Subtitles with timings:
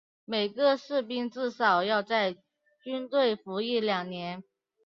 [0.25, 2.35] 每个士兵至少要在
[2.83, 4.43] 军队服役两年。